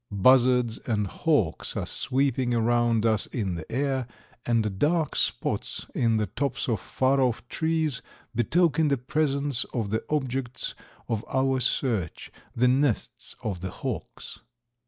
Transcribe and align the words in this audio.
Buzzards 0.09 0.79
and 0.87 1.05
hawks 1.05 1.77
are 1.77 1.85
sweeping 1.85 2.55
around 2.55 3.05
us 3.05 3.27
in 3.27 3.53
the 3.53 3.71
air, 3.71 4.07
and 4.47 4.79
dark 4.79 5.15
spots 5.15 5.85
in 5.93 6.17
the 6.17 6.25
tops 6.25 6.67
of 6.67 6.79
far 6.79 7.21
off 7.21 7.47
trees 7.49 8.01
betoken 8.33 8.87
the 8.87 8.97
presence 8.97 9.63
of 9.75 9.91
the 9.91 10.03
objects 10.09 10.73
of 11.07 11.23
our 11.27 11.59
search, 11.59 12.31
the 12.55 12.67
nests 12.67 13.35
of 13.43 13.61
the 13.61 13.69
hawks. 13.69 14.39